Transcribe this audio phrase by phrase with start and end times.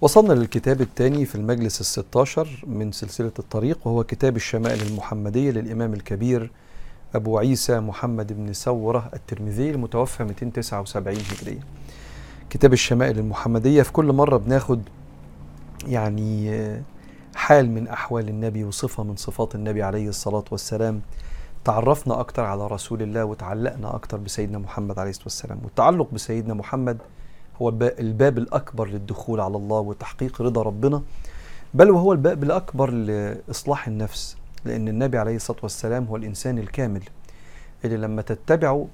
[0.00, 6.50] وصلنا للكتاب الثاني في المجلس الستاشر من سلسلة الطريق وهو كتاب الشمائل المحمدية للإمام الكبير
[7.14, 11.60] أبو عيسى محمد بن سورة الترمذي المتوفى 279 هجرية.
[12.50, 14.82] كتاب الشمائل المحمدية في كل مرة بناخد
[15.86, 16.60] يعني
[17.34, 21.00] حال من أحوال النبي وصفة من صفات النبي عليه الصلاة والسلام.
[21.64, 26.98] تعرفنا أكتر على رسول الله وتعلقنا أكتر بسيدنا محمد عليه الصلاة والسلام والتعلق بسيدنا محمد
[27.62, 31.02] هو الباب الأكبر للدخول على الله وتحقيق رضا ربنا
[31.74, 37.02] بل وهو الباب الأكبر لإصلاح النفس لأن النبي عليه الصلاة والسلام هو الإنسان الكامل
[37.84, 38.86] اللي لما تتبعه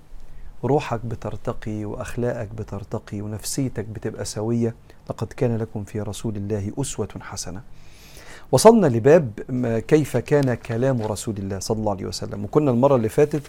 [0.65, 4.75] روحك بترتقي وأخلاقك بترتقي ونفسيتك بتبقى سوية
[5.11, 7.61] لقد كان لكم في رسول الله أسوة حسنة.
[8.53, 9.31] وصلنا لباب
[9.89, 12.45] كيف كان كلام رسول الله صلى الله عليه وسلم.
[12.45, 13.42] وكنا المرة اللي فاتت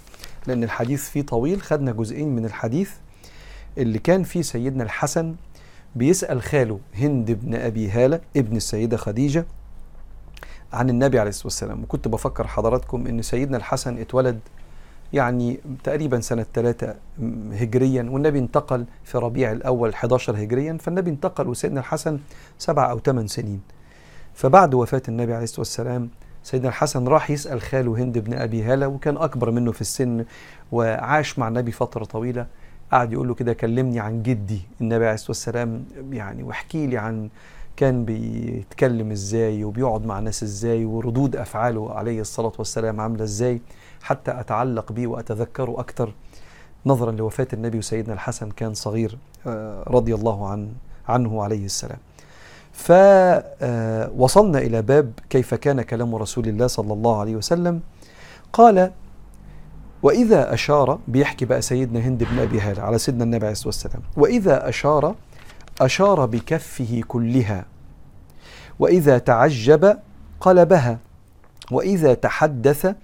[0.47, 2.91] لأن الحديث فيه طويل خدنا جزئين من الحديث
[3.77, 5.35] اللي كان فيه سيدنا الحسن
[5.95, 9.45] بيسأل خاله هند بن أبي هالة ابن السيدة خديجة
[10.73, 11.83] عن النبي عليه الصلاة والسلام.
[11.83, 14.39] وكنت بفكر حضراتكم أن سيدنا الحسن اتولد
[15.13, 16.95] يعني تقريبا سنة 3
[17.51, 22.19] هجريا والنبي انتقل في ربيع الأول 11 هجريا فالنبي انتقل وسيدنا الحسن
[22.57, 23.61] سبع أو ثمان سنين.
[24.33, 26.09] فبعد وفاة النبي عليه الصلاة والسلام
[26.43, 30.25] سيدنا الحسن راح يسأل خاله هند بن أبي هالة وكان أكبر منه في السن
[30.71, 32.47] وعاش مع النبي فترة طويلة.
[32.93, 34.61] قعد يقول له كده كلمني عن جدي.
[34.81, 37.29] النبي عليه الصلاة والسلام يعني واحكي لي عن
[37.75, 43.61] كان بيتكلم إزاي وبيقعد مع الناس إزاي وردود أفعاله عليه الصلاة والسلام عاملة إزاي
[44.01, 46.13] حتى أتعلق بيه وأتذكره أكثر
[46.85, 49.17] نظرا لوفاة النبي وسيدنا الحسن كان صغير
[49.87, 50.69] رضي الله عن
[51.07, 51.99] عنه عليه السلام.
[52.73, 57.81] فوصلنا إلى باب كيف كان كلام رسول الله صلى الله عليه وسلم.
[58.53, 58.91] قال
[60.03, 64.01] وإذا أشار بيحكي بقى سيدنا هند بن أبي هاله على سيدنا النبي عليه الصلاة والسلام
[64.17, 65.15] وإذا أشار
[65.81, 67.65] أشار بكفه كلها
[68.79, 69.97] وإذا تعجب
[70.41, 70.99] قلبها
[71.71, 72.95] وإذا تحدث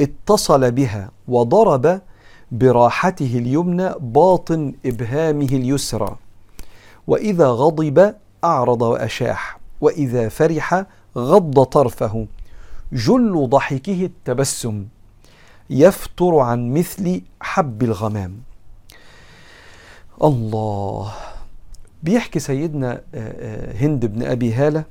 [0.00, 2.00] اتصل بها وضرب
[2.52, 6.16] براحته اليمنى باطن إبهامه اليسرى
[7.06, 8.14] وإذا غضب
[8.44, 10.84] أعرض وأشاح وإذا فرح
[11.16, 12.26] غض طرفه
[12.92, 14.86] جل ضحكه التبسم.
[15.70, 18.40] يفتر عن مثل حب الغمام.
[20.22, 21.12] الله.
[22.02, 23.00] بيحكي سيدنا
[23.80, 24.84] هند بن أبي هالة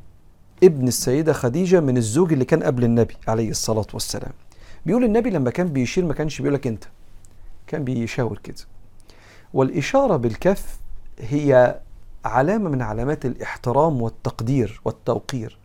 [0.64, 4.32] ابن السيدة خديجة من الزوج اللي كان قبل النبي عليه الصلاة والسلام.
[4.86, 6.84] بيقول النبي لما كان بيشير ما كانش بيقول لك أنت
[7.68, 8.56] كان بيشاور كده.
[9.54, 10.80] والإشارة بالكف
[11.20, 11.80] هي
[12.26, 15.58] علامة من علامات الإحترام والتقدير والتوقير.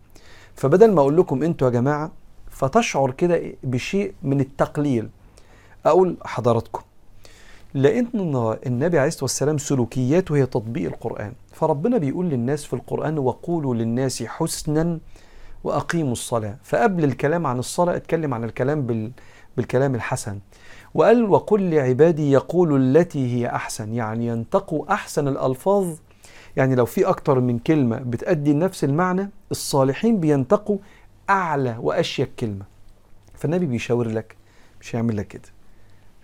[0.57, 2.13] فبدل ما أقول لكم أنتوا يا جماعة
[2.59, 5.09] فتشعر كده بشيء من التقليل.
[5.87, 6.83] أقول حضراتكم
[7.75, 8.07] لأن
[8.67, 14.23] النبي عليه الصلاة والسلام سلوكياته هي تطبيق القرآن فربنا بيقول للناس في القرآن وقولوا للناس
[14.23, 14.99] حسنا
[15.65, 16.57] وأقيموا الصلاة.
[16.65, 19.11] فقبل الكلام عن الصلاة أتكلم عن الكلام بال
[19.57, 20.39] بالكلام الحسن.
[20.95, 23.95] وقال وقل لعبادي يقولوا التي هي أحسن.
[23.95, 25.87] يعني ينتقوا أحسن الألفاظ.
[26.57, 30.79] يعني لو في أكتر من كلمة بتأدي نفس المعنى الصالحين بينتقوا
[31.31, 32.65] أعلى وأشيك كلمة.
[33.35, 34.37] فالنبي بيشاور لك
[34.81, 35.49] مش هيعمل لك كده.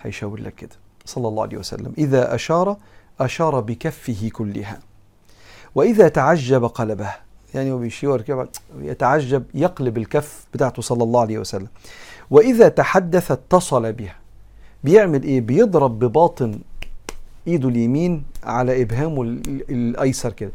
[0.01, 0.77] هيشاور لك كده.
[1.05, 1.93] صلى الله عليه وسلم.
[1.99, 2.77] إذا أشار
[3.21, 4.79] أشار بكفه كلها.
[5.75, 7.11] وإذا تعجب قلبه.
[7.55, 8.49] يعني هو بيشير كده
[8.79, 11.69] يتعجب يقلب الكف بتاعته صلى الله عليه وسلم.
[12.31, 14.17] وإذا تحدث اتصل بها.
[14.85, 16.59] بيعمل إيه؟ بيضرب بباطن
[17.47, 19.23] إيده اليمين على إبهامه
[19.71, 20.53] الأيسر كده.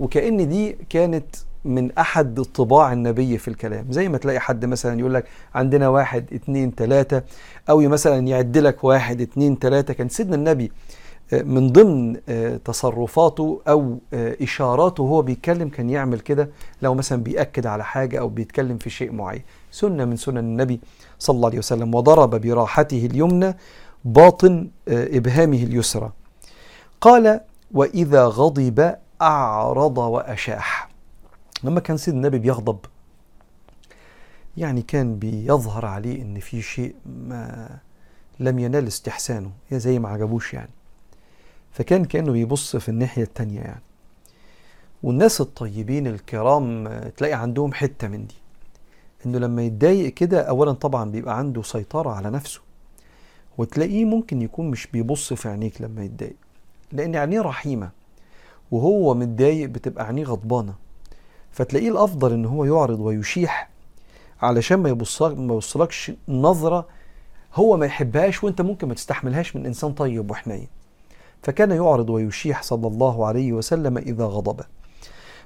[0.00, 3.86] وكأن دي كانت من أحد طباع النبي في الكلام.
[3.90, 5.24] زي ما تلاقي حد مثلا يقول لك
[5.54, 7.22] عندنا واحد اتنين تلاتة
[7.70, 9.94] أو مثلا يعد لك واحد اتنين تلاتة.
[9.94, 10.72] كان سيدنا النبي
[11.32, 12.16] من ضمن
[12.64, 16.50] تصرفاته أو إشاراته وهو بيتكلم كان يعمل كده
[16.82, 19.42] لو مثلا بيأكد على حاجة أو بيتكلم في شيء معين.
[19.70, 20.80] سنة من سنن النبي
[21.18, 21.94] صلى الله عليه وسلم.
[21.94, 23.56] وضرب براحته اليمنى
[24.04, 26.12] باطن إبهامه اليسرى.
[27.00, 27.40] قال
[27.72, 30.91] وإذا غضب أعرض وأشاح.
[31.64, 32.78] لما كان سيد النبي بيغضب
[34.56, 37.68] يعني كان بيظهر عليه إن في شيء ما
[38.40, 40.70] لم ينال استحسانه هي زي ما عجبوش يعني.
[41.72, 43.82] فكان كأنه بيبص في الناحية التانية يعني.
[45.02, 48.34] والناس الطيبين الكرام تلاقي عندهم حتة من دي
[49.26, 52.60] إنه لما يتضايق كده اولا طبعا بيبقى عنده سيطرة على نفسه
[53.58, 56.36] وتلاقيه ممكن يكون مش بيبص في عينيك لما يتضايق
[56.92, 57.90] لأن عينيه رحيمة
[58.70, 60.74] وهو متضايق بتبقى عينيه غضبانة.
[61.52, 63.68] فتلاقيه الأفضل إن هو يعرض ويشيح
[64.42, 66.86] علشان ما يبصلك ما يوصلكش نظرة
[67.54, 70.68] هو ما يحبهاش وأنت ممكن ما تستحملهاش من إنسان طيب وحنين.
[71.42, 74.60] فكان يعرض ويشيح صلى الله عليه وسلم إذا غضب.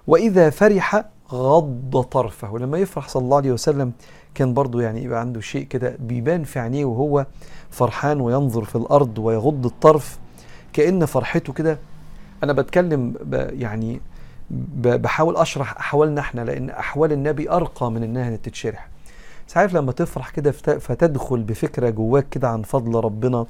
[0.07, 2.59] وإذا فرح غض طرفه.
[2.59, 3.93] لما يفرح صلى الله عليه وسلم
[4.35, 7.27] كان برضو يعني يبقى عنده شيء كده بيبان في عينيه وهو
[7.71, 10.19] فرحان وينظر في الأرض ويغض الطرف.
[10.73, 11.79] كأن فرحته كده
[12.43, 14.01] أنا بتكلم يعني
[14.51, 18.89] بحاول أشرح أحوالنا إحنا لأن أحوال النبي أرقى من إنها تتشرح.
[19.49, 23.47] بس عارف لما تفرح كده فتدخل بفكرة جواك كده عن فضل ربنا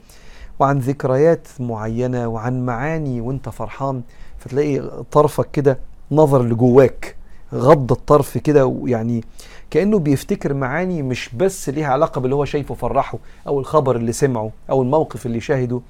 [0.59, 4.03] وعن ذكريات معينة وعن معاني وانت فرحان
[4.39, 5.79] فتلاقي طرفك كده
[6.13, 7.16] نظر لجواك.
[7.55, 9.25] غض الطرف كده ويعني
[9.71, 14.51] كأنه بيفتكر معاني مش بس ليها علاقة باللي هو شايفه فرحه أو الخبر اللي سمعه
[14.71, 15.81] أو الموقف اللي شاهده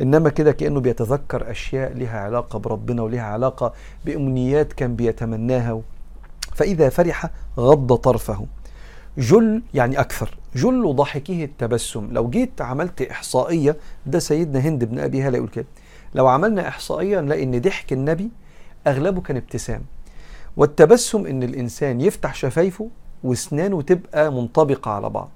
[0.00, 3.72] إنما كده كأنه بيتذكر أشياء لها علاقة بربنا ولها علاقة
[4.04, 5.80] بأمنيات كان بيتمناها
[6.54, 8.46] فإذا فرح غض طرفه.
[9.18, 12.08] جل يعني أكثر جل ضحكه التبسم.
[12.12, 13.76] لو جيت عملت إحصائية
[14.06, 15.66] ده سيدنا هند بن أبي هلا يقول كده
[16.14, 18.30] لو عملنا إحصائية نلاقي إن ضحك النبي
[18.86, 19.82] أغلبه كان ابتسام.
[20.56, 22.88] والتبسم إن الإنسان يفتح شفايفه
[23.24, 25.30] وأسنانه تبقى منطبقة على بعض.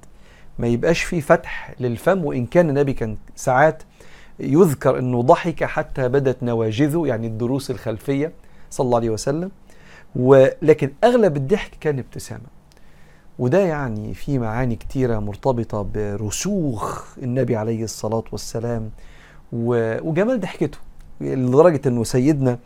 [0.58, 3.82] ما يبقاش في فتح للفم وإن كان النبي كان ساعات
[4.40, 8.32] يذكر إنه ضحك حتى بدت نواجذه يعني الضروس الخلفية
[8.70, 9.50] صلى الله عليه وسلم.
[10.16, 12.46] ولكن أغلب الضحك كان ابتسامة.
[13.38, 18.90] وده يعني في معاني كتيرة مرتبطة برسوخ النبي عليه الصلاة والسلام
[19.52, 20.78] وجمال ضحكته
[21.20, 22.58] لدرجة إنه سيدنا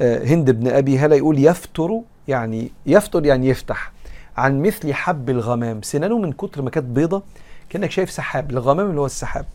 [0.00, 3.92] هند بن أبي هلا يقول يفتر يعني يفتر يعني يفتح.
[4.36, 5.82] عن مثل حب الغمام.
[5.82, 7.22] سنانه من كتر ما كانت بيضة
[7.68, 8.50] كأنك شايف سحاب.
[8.50, 9.46] الغمام اللي هو السحاب.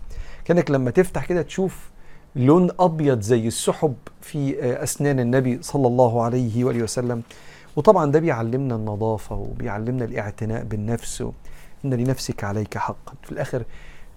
[0.46, 1.90] كأنك لما تفتح كده تشوف
[2.36, 7.22] لون أبيض زي السحب في آه، أسنان النبي صلى الله عليه وآله وسلم.
[7.76, 11.24] وطبعا ده بيعلمنا النظافة وبيعلمنا الاعتناء بالنفس
[11.86, 13.14] ان لنفسك عليك حقا.
[13.24, 13.64] في الآخر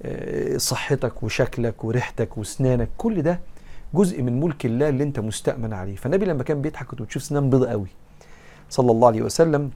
[0.03, 3.41] آه، صحتك وشكلك وريحتك وأسنانك كل ده
[3.95, 5.97] جزء من ملك الله اللي انت مستأمن عليه.
[5.97, 7.89] فالنبي لما كان بيضحك كنت بتشوف سنان بيض قوي.
[8.71, 9.71] صلى الله عليه وسلم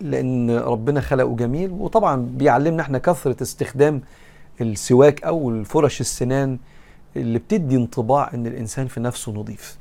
[0.00, 1.70] لأن ربنا خلقه جميل.
[1.70, 4.00] وطبعا بيعلمنا إحنا كثرة استخدام
[4.60, 6.58] السواك أو الفرش السنان
[7.16, 9.78] اللي بتدي انطباع إن الإنسان في نفسه نظيف.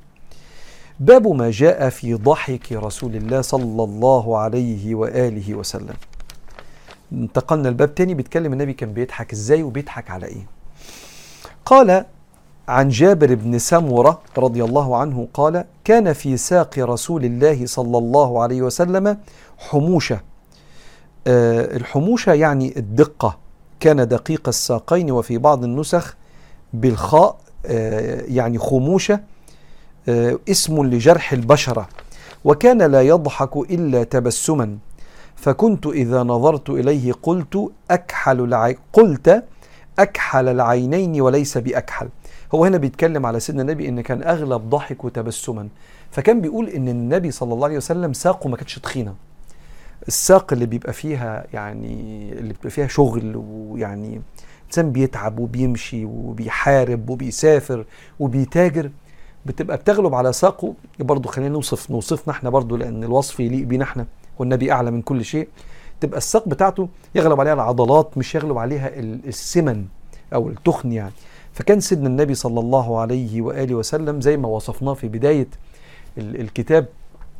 [0.99, 5.95] باب ما جاء في ضحك رسول الله صلى الله عليه وآله وسلم.
[7.11, 10.45] انتقلنا الباب تاني بيتكلم النبي كان بيضحك إزاي وبيضحك على إيه.
[11.65, 12.05] قال
[12.69, 18.43] عن جابر بن سمرة رضي الله عنه قال كان في ساق رسول الله صلى الله
[18.43, 19.17] عليه وسلم
[19.57, 20.19] حموشة.
[21.27, 23.37] آه الحموشة يعني الدقة.
[23.79, 26.15] كان دقيق الساقين وفي بعض النسخ
[26.73, 29.19] بالخاء آه يعني خموشة
[30.09, 31.89] آه اسم لجرح البشرة.
[32.43, 34.77] وكان لا يضحك إلا تبسما.
[35.35, 39.43] فكنت إذا نظرت إليه قلت أكحل العي قلت
[39.99, 42.09] أكحل العينين وليس بأكحل.
[42.55, 45.67] هو هنا بيتكلم على سيدنا النبي إن كان أغلب ضحك وتبسما.
[46.11, 49.15] فكان بيقول إن النبي صلى الله عليه وسلم ساقه ما كانتش تخينة.
[50.07, 51.93] الساق اللي بيبقى فيها يعني
[52.33, 54.21] اللي بيبقى فيها شغل ويعني
[54.67, 57.85] انسان بيتعب وبيمشي وبيحارب وبيسافر
[58.19, 58.91] وبيتاجر
[59.45, 60.73] بتبقى بتغلب على ساقه.
[60.99, 64.05] برضه خلينا نوصف نوصفنا إحنا برضه لأن الوصف يليق بينا إحنا
[64.39, 65.47] والنبي أعلى من كل شيء.
[66.01, 69.85] تبقى الساق بتاعته يغلب عليها العضلات مش يغلب عليها السمن
[70.33, 71.13] أو التخن يعني.
[71.53, 75.47] فكان سيدنا النبي صلى الله عليه وآله وسلم زي ما وصفناه في بداية
[76.17, 76.85] الكتاب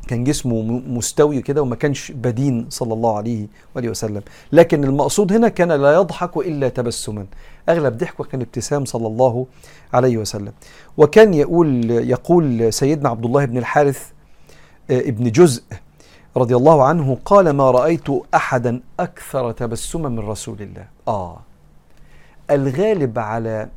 [0.08, 4.22] كان جسمه مستوي كده وما كانش بدين صلى الله عليه وآله وسلم.
[4.52, 7.26] لكن المقصود هنا كان لا يضحك إلا تبسما.
[7.68, 9.46] أغلب ضحكه كان ابتسام صلى الله
[9.94, 10.52] عليه وسلم.
[10.96, 14.10] وكان يقول يقول سيدنا عبد الله بن الحارث
[14.90, 15.62] آه، ابن جزء
[16.36, 20.86] رضي الله عنه قال ما رأيت أحدا أكثر تبسما من رسول الله.
[21.08, 21.38] آه.
[22.50, 23.68] الغالب على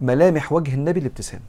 [0.00, 1.40] ملامح وجه النبي الابتسام.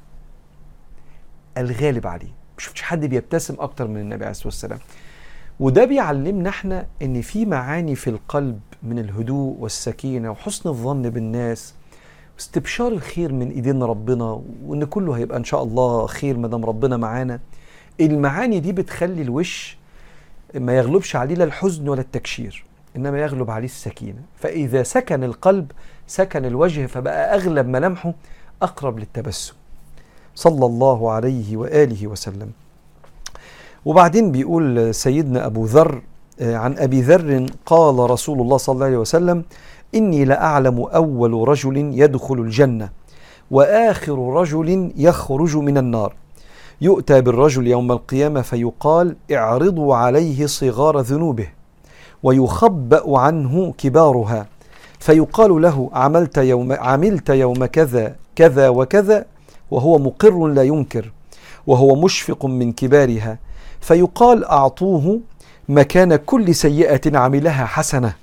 [1.57, 2.27] الغالب عليه.
[2.27, 4.79] ما شفتش حد بيبتسم أكتر من النبي عليه الصلاة والسلام.
[5.59, 11.73] وده بيعلمنا إحنا إن في معاني في القلب من الهدوء والسكينة وحسن الظن بالناس
[12.35, 16.97] واستبشار الخير من إيدين ربنا وإن كله هيبقى إن شاء الله خير ما دام ربنا
[16.97, 17.39] معانا.
[18.01, 19.77] المعاني دي بتخلي الوش
[20.55, 24.21] ما يغلبش عليه لا الحزن ولا التكشير إنما يغلب عليه السكينة.
[24.35, 25.71] فإذا سكن القلب
[26.07, 28.13] سكن الوجه فبقى أغلب ملامحه
[28.61, 29.53] أقرب للتبسم.
[30.35, 32.51] صلى الله عليه وآله وسلم.
[33.85, 36.01] وبعدين بيقول سيدنا أبو ذر
[36.39, 39.43] آه، عن أبي ذر قال رسول الله صلى الله عليه وسلم
[39.95, 42.89] إني لأعلم أول رجل يدخل الجنة
[43.51, 46.13] وآخر رجل يخرج من النار.
[46.81, 51.49] يؤتى بالرجل يوم القيامة فيقال اعرضوا عليه صغار ذنوبه
[52.23, 54.47] ويخبأ عنه كبارها.
[54.99, 59.25] فيقال له عملت يوم عملت يوم كذا كذا وكذا
[59.71, 61.11] وهو مقر لا ينكر
[61.67, 63.37] وهو مشفق من كبارها
[63.81, 65.19] فيقال أعطوه
[65.69, 68.13] مكان كل سيئة عملها حسنة.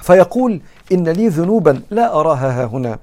[0.00, 0.60] فيقول
[0.92, 2.98] إن لي ذنوبا لا أراها ها هنا.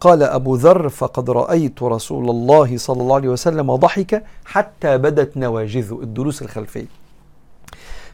[0.00, 5.98] قال أبو ذر فقد رأيت رسول الله صلى الله عليه وسلم ضحك حتى بدت نواجذه
[6.02, 6.86] الدروس الخلفية.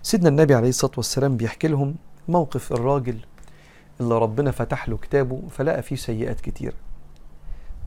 [0.02, 1.94] سيدنا النبي عليه الصلاة والسلام بيحكي لهم
[2.28, 3.16] موقف الراجل
[4.00, 6.74] اللي ربنا فتح له كتابه فلقى فيه سيئات كتيرة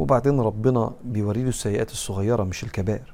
[0.01, 3.13] وبعدين ربنا بيوري له السيئات الصغيرة مش الكبائر.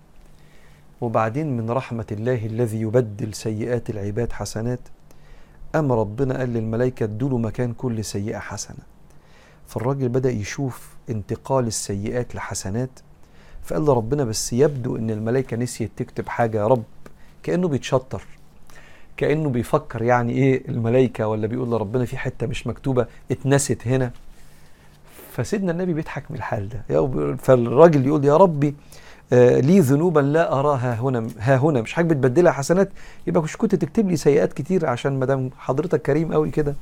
[1.02, 4.80] وبعدين من رحمة الله الذي يبدل سيئات العباد حسنات
[5.76, 8.78] أم ربنا قال للملائكة ادوا مكان كل سيئة حسنة.
[9.68, 13.00] فالراجل بدأ يشوف انتقال السيئات لحسنات
[13.64, 16.84] فقال له ربنا بس يبدو إن الملائكة نسيت تكتب حاجة يا رب
[17.44, 18.22] كأنه بيتشطر
[19.18, 24.12] كأنه بيفكر يعني إيه الملائكة ولا بيقول لربنا في حتة مش مكتوبة اتنست هنا.
[25.38, 27.06] فسيدنا النبي بيضحك من الحال ده.
[27.36, 28.76] فالراجل يقول يا ربي
[29.34, 31.82] آه لي ذنوبا لا أراها هنا ها هنا.
[31.82, 32.90] مش حاجة بتبدلها حسنات؟
[33.28, 36.76] يبقى مش كنت تكتب لي سيئات كتير عشان ما دام حضرتك كريم قوي كده.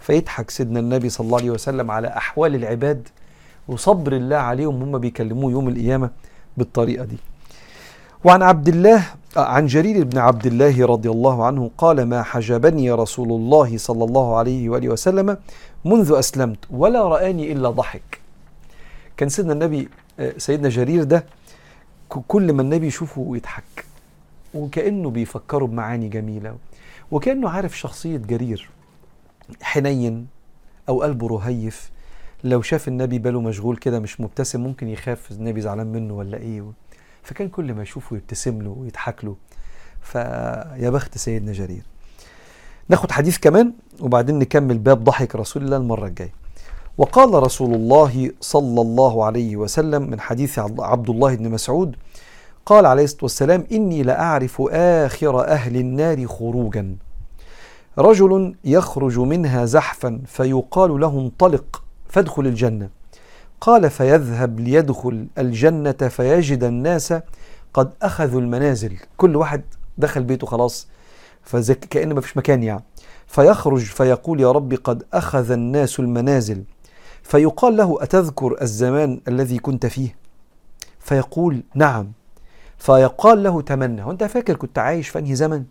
[0.00, 3.08] فيضحك سيدنا النبي صلى الله عليه وسلم على أحوال العباد
[3.68, 6.10] وصبر الله عليهم هم بيكلموه يوم القيامة
[6.56, 7.16] بالطريقة دي.
[8.24, 9.02] وعن عبد الله
[9.36, 14.36] عن جرير بن عبد الله رضي الله عنه قال ما حجبني رسول الله صلى الله
[14.36, 15.36] عليه وآله وسلم
[15.84, 18.20] منذ أسلمت ولا رآني إلا ضحك.
[19.16, 19.88] كان سيدنا النبي
[20.36, 21.26] سيدنا جرير ده
[22.08, 23.84] كل ما النبي يشوفه يضحك
[24.54, 26.56] وكأنه بيفكره بمعاني جميلة
[27.10, 28.70] وكأنه عارف شخصية جرير.
[29.62, 30.26] حنين
[30.88, 31.90] أو قلبه رهيف
[32.44, 36.62] لو شاف النبي باله مشغول كده مش مبتسم ممكن يخاف النبي زعلان منه ولا إيه.
[37.24, 39.36] فكان كل ما يشوفه يبتسم له ويضحك له.
[40.02, 41.82] فيا بخت سيدنا جرير
[42.88, 46.32] ناخد حديث كمان وبعدين نكمل باب ضحك رسول الله المرة الجاية.
[46.98, 51.96] وقال رسول الله صلى الله عليه وسلم من حديث عبد الله بن مسعود
[52.66, 56.96] قال عليه الصلاة والسلام إني لأعرف آخر أهل النار خروجا.
[57.98, 62.88] رجل يخرج منها زحفا فيقال له انطلق فادخل الجنة.
[63.60, 67.14] قال فيذهب ليدخل الجنة فيجد الناس
[67.74, 68.96] قد أخذوا المنازل.
[69.16, 69.62] كل واحد
[69.98, 70.88] دخل بيته خلاص.
[71.42, 72.84] فكأن ما فيش مكان يعني.
[73.26, 76.64] فيخرج فيقول يا رب قد أخذ الناس المنازل.
[77.22, 80.16] فيقال له أتذكر الزمان الذي كنت فيه؟
[81.00, 82.12] فيقول نعم.
[82.78, 84.02] فيقال له تمنى.
[84.02, 85.64] وانت فاكر كنت عايش في أنهي زمن؟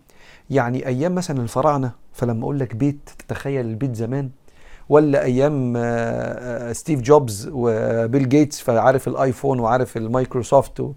[0.50, 1.92] يعني أيام مثلا الفراعنة.
[2.12, 4.30] فلما أقول لك بيت تتخيل البيت زمان؟
[4.88, 5.72] ولا أيام
[6.72, 10.90] ستيف جوبز وبيل جيتس فعارف ال iPhone وعارف المايكروسوفت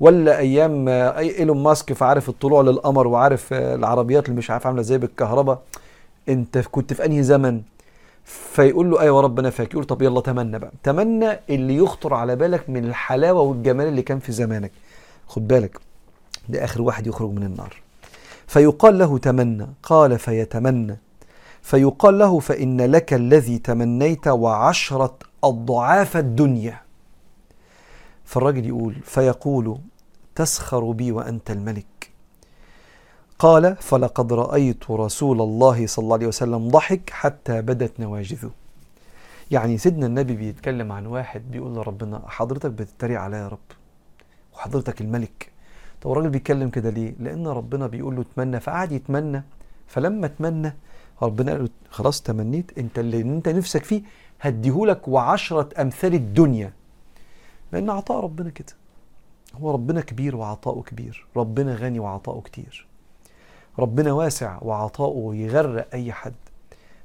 [0.00, 5.62] ولا أيام إيلون ماسك فعارف الطلوع للقمر وعارف العربيات اللي مش عارف عاملة إزاي بالكهرباء.
[6.28, 7.62] أنت كنت في أنهي زمن؟
[8.24, 10.72] فيقول له أيوه ربنا فاكر يقول طب يلا تمنى بقى.
[10.82, 14.70] تمنى اللي يخطر على بالك من الحلاوة والجمال اللي كان في زمانك.
[15.26, 15.78] خد بالك
[16.48, 17.76] ده آخر واحد يخرج من النار.
[18.46, 19.66] فيقال له تمنى.
[19.82, 20.96] قال فيتمنى.
[21.64, 26.80] فيقال له فإن لك الذي تمنيت وعشرة أضعاف الدنيا.
[28.24, 29.78] فالراجل يقول فيقول
[30.34, 32.10] تسخر بي وأنت الملك.
[33.38, 38.50] قال فلقد رأيت رسول الله صلى الله عليه وسلم ضحك حتى بدت نواجذه.
[39.50, 43.68] يعني سيدنا النبي بيتكلم عن واحد بيقول لربنا حضرتك بتتريق عليا يا رب.
[44.54, 45.50] وحضرتك الملك.
[46.02, 49.42] طب الراجل بيتكلم كده ليه؟ لأن ربنا بيقول له اتمنى فقعد يتمنى.
[49.86, 50.74] فلما اتمنى
[51.22, 54.02] ربنا قال له خلاص تمنيت أنت اللي أنت نفسك فيه
[54.40, 56.72] هديهولك وعشرة أمثال الدنيا.
[57.72, 58.72] لأن عطاء ربنا كده.
[59.54, 61.26] هو ربنا كبير وعطاؤه كبير.
[61.36, 62.86] ربنا غني وعطاؤه كتير.
[63.78, 66.34] ربنا واسع وعطاؤه يغرق أي حد.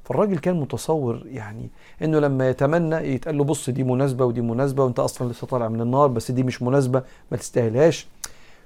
[0.03, 1.69] فالراجل كان متصور يعني
[2.01, 5.81] إنه لما يتمنى يتقال له بص دي مناسبة ودي مناسبة وأنت أصلا لسه طالع من
[5.81, 7.03] النار بس دي مش مناسبة.
[7.31, 8.07] ما تستاهلهاش.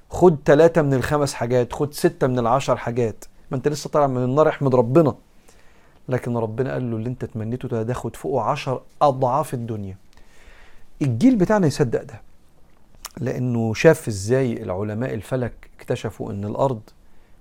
[0.10, 3.26] خد ثلاثة من الخمس حاجات خد ستة من العشر حاجات.
[3.52, 5.16] ما أنت لسه طالع من النار احمد ربنا.
[6.10, 9.98] لكن ربنا قال له اللي انت تمنيته ده ده خد فوقه عشر أضعاف الدنيا.
[11.02, 12.22] الجيل بتاعنا يصدق ده
[13.18, 16.82] لأنه شاف إزاي العلماء الفلك اكتشفوا إن الأرض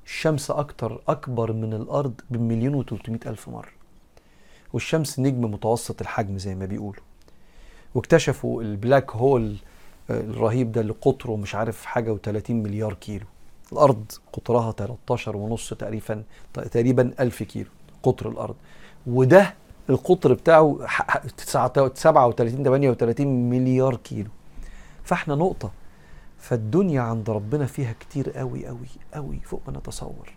[0.06, 3.68] الشمس أكتر أكبر من الأرض بمليون وتلتمائة ألف مرة.
[4.72, 7.02] والشمس نجم متوسط الحجم زي ما بيقولوا.
[7.94, 9.56] واكتشفوا البلاك هول
[10.10, 13.26] الرهيب ده اللي قطره مش عارف حاجة و30 مليار كيلو.
[13.72, 16.22] الأرض قطرها 13 ونص تقريبا
[16.54, 17.68] تقريبا 1000 كيلو.
[18.02, 18.54] قطر الأرض.
[19.06, 19.54] وده
[19.90, 20.78] القطر بتاعه
[21.94, 24.30] 37 38 مليار كيلو.
[25.04, 25.70] فاحنا نقطة.
[26.38, 30.32] فالدنيا عند ربنا فيها كتير قوي قوي قوي فوق ما نتصور.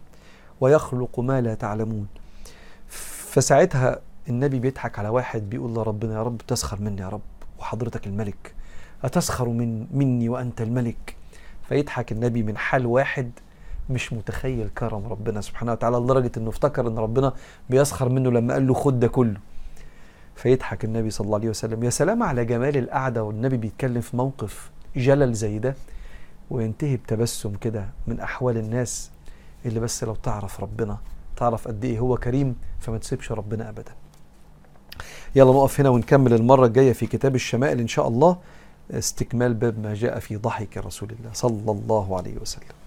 [0.62, 2.08] ويخلق ما لا تعلمون.
[2.88, 7.22] فساعتها النبي بيضحك على واحد بيقول لربنا يا رب تسخر مني يا رب
[7.60, 8.56] وحضرتك الملك.
[9.04, 11.16] أتسخر من مني وأنت الملك؟
[11.70, 13.32] فيضحك النبي من حال واحد
[13.90, 17.34] مش متخيل كرم ربنا سبحانه وتعالى لدرجة إنه افتكر إن ربنا
[17.70, 19.40] بيسخر منه لما قال له خد ده كله.
[20.36, 23.24] فيضحك النبي صلى الله عليه وسلم يا سلام على جمال القعدة.
[23.24, 25.76] والنبي بيتكلم في موقف جلل زي ده
[26.50, 29.12] وينتهي بتبسم كده من أحوال الناس
[29.66, 30.98] اللي بس لو تعرف ربنا
[31.38, 33.92] تعرف قد إيه هو كريم فما تسيبش ربنا أبدا.
[35.36, 38.38] يلا نقف هنا ونكمل المرة الجاية في كتاب الشمائل إن شاء الله
[38.92, 42.76] استكمال باب ما جاء في ضحك رسول الله صلى الله عليه وسلم.